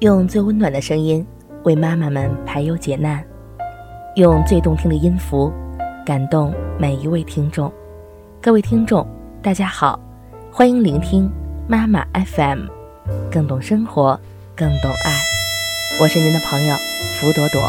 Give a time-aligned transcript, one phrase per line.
[0.00, 1.26] 用最温暖的声音
[1.64, 3.20] 为妈妈们排忧解难，
[4.14, 5.52] 用最动听的音符
[6.06, 7.72] 感动每一位听众。
[8.40, 9.04] 各位听众，
[9.42, 9.98] 大家好，
[10.52, 11.28] 欢迎聆听
[11.66, 12.68] 妈妈 FM，
[13.28, 14.20] 更懂生活，
[14.54, 15.20] 更懂爱。
[16.00, 16.76] 我是您的朋友
[17.18, 17.60] 福朵朵。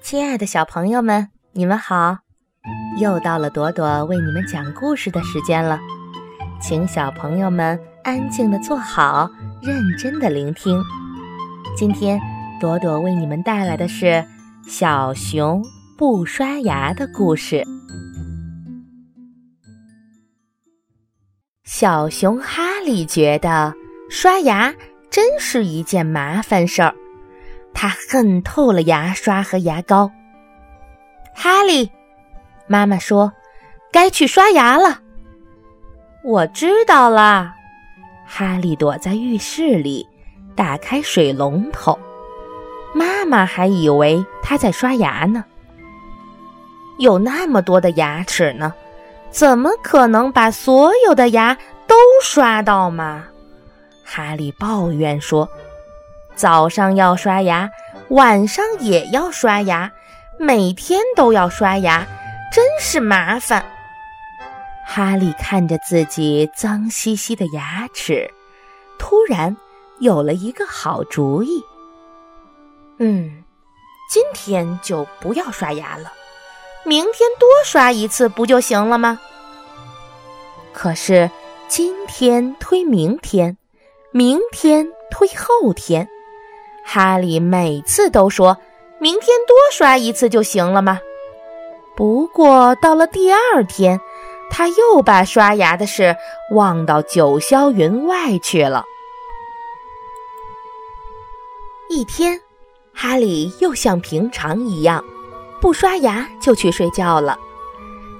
[0.00, 2.18] 亲爱的小朋友们，你们好！
[3.00, 5.80] 又到了朵朵为你们讲故事的时间了，
[6.60, 9.30] 请小朋友们安静的坐好。
[9.62, 10.82] 认真的聆听。
[11.76, 12.18] 今天，
[12.58, 14.24] 朵朵为你们带来的是
[14.66, 15.62] 小熊
[15.98, 17.62] 不刷牙的故事。
[21.64, 23.74] 小熊哈利觉得
[24.08, 24.74] 刷牙
[25.10, 26.94] 真是一件麻烦事儿，
[27.74, 30.10] 他恨透了牙刷和牙膏。
[31.34, 31.90] 哈利，
[32.66, 33.30] 妈妈说
[33.92, 35.00] ：“该去刷牙了。”
[36.24, 37.54] 我知道了。
[38.32, 40.06] 哈利躲在浴室里，
[40.54, 41.98] 打开水龙头。
[42.94, 45.44] 妈妈还以为他在刷牙呢。
[46.98, 48.72] 有那么多的牙齿呢，
[49.30, 51.56] 怎么可能把所有的牙
[51.88, 53.24] 都刷到嘛？
[54.04, 55.48] 哈利抱怨说
[56.36, 57.68] ：“早上要刷牙，
[58.10, 59.90] 晚上也要刷牙，
[60.38, 62.06] 每天都要刷牙，
[62.52, 63.64] 真是麻烦。”
[64.92, 68.28] 哈利看着自己脏兮兮的牙齿，
[68.98, 69.56] 突然
[70.00, 71.62] 有了一个好主意。
[72.98, 73.44] 嗯，
[74.10, 76.12] 今天就不要刷牙了，
[76.84, 79.20] 明天多刷一次不就行了吗？
[80.72, 81.30] 可是
[81.68, 83.56] 今天推明天，
[84.10, 86.08] 明天推后天，
[86.84, 88.58] 哈利每次都说
[88.98, 90.98] 明天多刷一次就行了吗？
[91.94, 94.00] 不过到了第二天。
[94.50, 96.14] 他又把刷牙的事
[96.50, 98.84] 忘到九霄云外去了。
[101.88, 102.38] 一天，
[102.92, 105.02] 哈利又像平常一样，
[105.60, 107.38] 不刷牙就去睡觉了。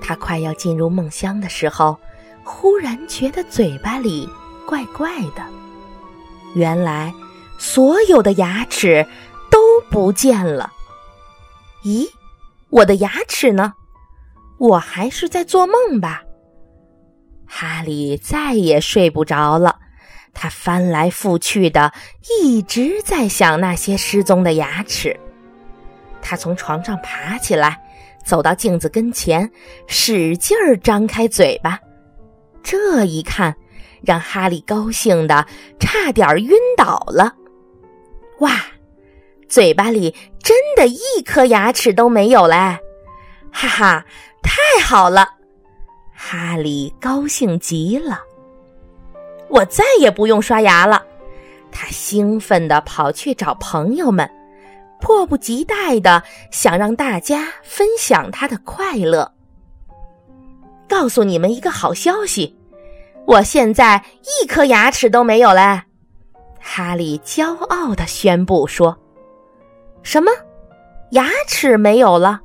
[0.00, 1.98] 他快要进入梦乡的时候，
[2.42, 4.28] 忽然觉得嘴巴里
[4.66, 5.44] 怪怪的。
[6.54, 7.12] 原来，
[7.58, 9.06] 所有的牙齿
[9.50, 9.58] 都
[9.90, 10.72] 不见了。
[11.84, 12.08] 咦，
[12.70, 13.74] 我的牙齿呢？
[14.60, 16.22] 我还是在做梦吧。
[17.46, 19.74] 哈利再也睡不着了，
[20.34, 21.90] 他翻来覆去的
[22.42, 25.18] 一直在想那些失踪的牙齿。
[26.20, 27.82] 他从床上爬起来，
[28.22, 29.50] 走到镜子跟前，
[29.86, 31.80] 使劲儿张开嘴巴。
[32.62, 33.56] 这一看，
[34.02, 35.46] 让哈利高兴的
[35.78, 37.34] 差点儿晕倒了。
[38.40, 38.60] 哇，
[39.48, 42.78] 嘴巴里真的一颗牙齿都没有嘞！
[43.50, 44.04] 哈哈。
[44.42, 45.28] 太好了，
[46.14, 48.20] 哈利高兴极了。
[49.48, 51.02] 我再也不用刷牙了。
[51.72, 54.28] 他兴奋地跑去找朋友们，
[55.00, 59.32] 迫不及待地想让大家分享他的快乐。
[60.88, 62.56] 告诉你们一个好消息，
[63.26, 64.04] 我现在
[64.42, 65.84] 一颗牙齿都没有了。
[66.58, 68.96] 哈利骄傲地宣布说
[70.02, 70.30] ：“什么？
[71.12, 72.40] 牙齿没有了？”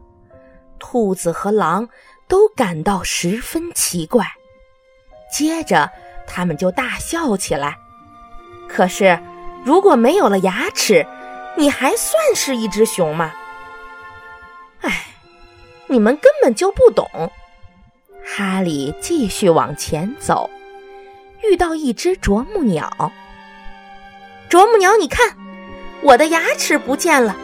[0.79, 1.89] 兔子和狼
[2.27, 4.25] 都感到十分奇怪，
[5.31, 5.89] 接着
[6.27, 7.77] 他们就大笑起来。
[8.67, 9.19] 可是，
[9.63, 11.05] 如果没有了牙齿，
[11.55, 13.33] 你还算是一只熊吗？
[14.81, 15.07] 哎，
[15.87, 17.31] 你们根本就不懂。
[18.25, 20.49] 哈利继续往前走，
[21.43, 23.11] 遇到一只啄木鸟。
[24.49, 25.37] 啄木鸟，你看，
[26.01, 27.35] 我的牙齿不见了。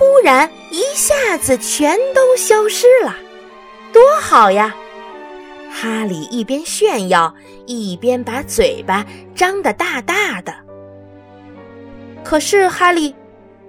[0.00, 3.14] 突然一下子全都消失了，
[3.92, 4.74] 多好呀！
[5.70, 7.34] 哈利一边炫耀，
[7.66, 10.54] 一边把嘴巴张得大大的。
[12.24, 13.14] 可是哈利，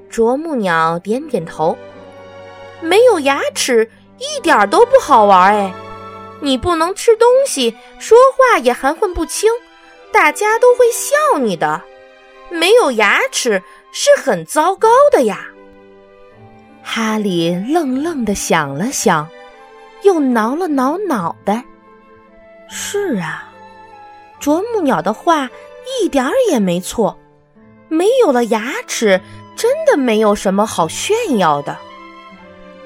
[0.10, 1.78] 啄木鸟点点头，
[2.80, 5.74] 没有牙齿一点都不好玩哎！
[6.40, 9.52] 你不能吃东西，说话也含混不清，
[10.14, 11.82] 大家都会笑你的。
[12.50, 13.62] 没有牙齿
[13.92, 15.51] 是很糟糕的呀。
[16.84, 19.28] 哈利愣愣的想了想，
[20.04, 21.64] 又挠了挠脑袋。
[22.70, 23.50] 是啊，
[24.40, 25.50] 啄木鸟的话
[26.02, 27.18] 一点儿也没错。
[27.88, 29.20] 没有了牙齿，
[29.56, 31.78] 真的没有什么好炫耀的。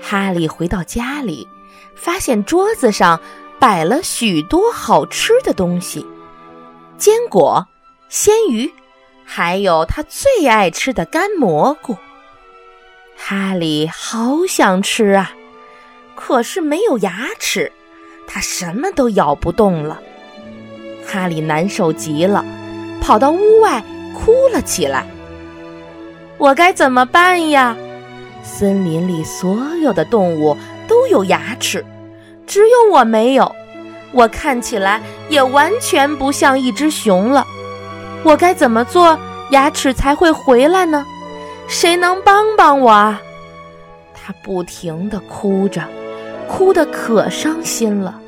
[0.01, 1.47] 哈利回到家里，
[1.95, 3.19] 发现桌子上
[3.59, 6.05] 摆了许多好吃的东西：
[6.97, 7.65] 坚果、
[8.09, 8.71] 鲜鱼，
[9.23, 11.95] 还有他最爱吃的干蘑菇。
[13.17, 15.31] 哈利好想吃啊，
[16.15, 17.71] 可是没有牙齿，
[18.27, 19.99] 他什么都咬不动了。
[21.07, 22.45] 哈利难受极了，
[23.01, 23.83] 跑到屋外
[24.13, 25.05] 哭了起来。
[26.37, 27.75] 我该怎么办呀？
[28.43, 30.55] 森林里所有的动物
[30.87, 31.83] 都有牙齿，
[32.45, 33.51] 只有我没有。
[34.11, 37.45] 我看起来也完全不像一只熊了。
[38.23, 39.17] 我该怎么做，
[39.51, 41.05] 牙齿才会回来呢？
[41.67, 43.21] 谁能帮帮我啊？
[44.13, 45.83] 他不停地哭着，
[46.47, 48.19] 哭得可伤心了。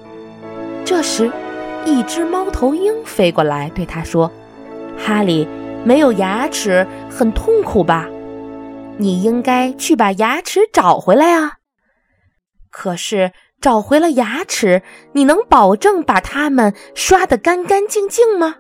[0.85, 1.31] 这时，
[1.85, 4.31] 一只猫头鹰飞过来，对他说
[4.97, 5.47] ：“哈利，
[5.83, 8.07] 没有牙齿很痛苦吧？
[8.97, 11.53] 你应该去把牙齿找回来啊！
[12.71, 18.55] 可是，找回了牙齿，你能保证把它们刷得干干净净吗？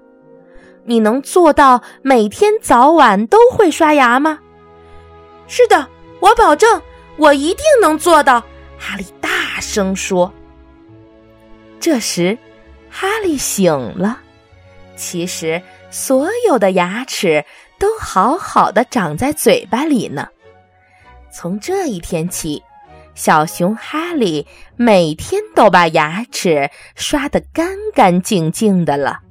[0.85, 4.39] 你能做到每天早晚都会刷牙吗
[5.47, 5.87] ？”“是的，
[6.19, 6.81] 我保证。”
[7.17, 8.39] 我一定能做到，
[8.77, 10.31] 哈利大声说。
[11.79, 12.37] 这时，
[12.91, 14.19] 哈利醒了。
[14.95, 15.59] 其实，
[15.89, 17.43] 所有的牙齿
[17.79, 20.27] 都好好的长在嘴巴里呢。
[21.31, 22.61] 从这一天起，
[23.15, 24.45] 小熊哈利
[24.75, 29.21] 每天都把牙齿刷得干干净净的了。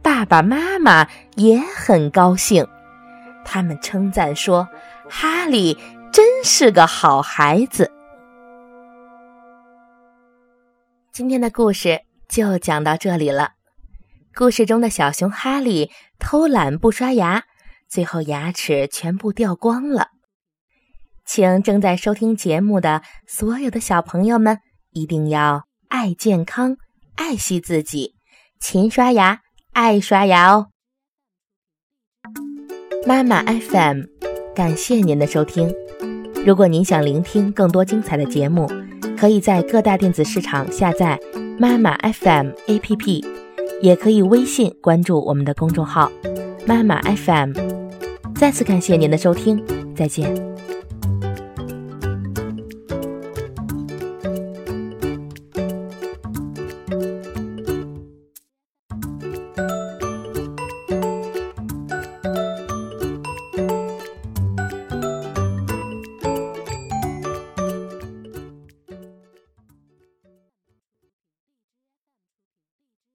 [0.00, 2.64] 爸爸妈妈也很高兴，
[3.50, 4.68] 他们称赞说
[5.08, 5.78] ：“哈利。”
[6.10, 7.92] 真是个好孩子。
[11.12, 13.52] 今天的故事就讲到这里了。
[14.34, 17.44] 故事中的小熊哈利偷懒不刷牙，
[17.88, 20.08] 最后牙齿全部掉光了。
[21.26, 24.58] 请正在收听节目的所有的小朋友们
[24.90, 26.78] 一定要爱健康、
[27.16, 28.16] 爱惜自己，
[28.58, 29.42] 勤刷牙、
[29.72, 30.68] 爱刷牙哦。
[33.06, 34.02] 妈妈 FM，
[34.54, 35.72] 感谢您的收听。
[36.44, 38.70] 如果您想聆听更多精彩的节目，
[39.16, 41.18] 可以在各大电子市场下载
[41.58, 43.24] 妈妈 FM APP，
[43.80, 46.10] 也可以微信关注我们的公众号
[46.66, 47.52] 妈妈 FM。
[48.34, 49.62] 再次感谢您的收听，
[49.94, 50.47] 再见。